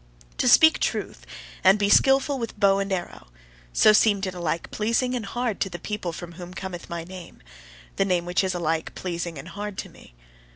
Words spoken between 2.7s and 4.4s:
and arrow" so seemed it